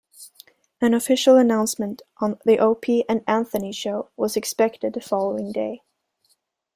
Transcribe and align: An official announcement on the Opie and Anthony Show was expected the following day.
An 0.81 0.95
official 0.95 1.35
announcement 1.35 2.01
on 2.17 2.39
the 2.43 2.57
Opie 2.57 3.07
and 3.07 3.23
Anthony 3.27 3.71
Show 3.71 4.09
was 4.17 4.35
expected 4.35 4.93
the 4.93 4.99
following 4.99 5.51
day. 5.51 5.83